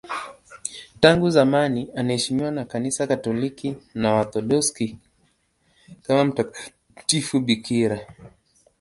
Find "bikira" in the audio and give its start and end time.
7.39-7.99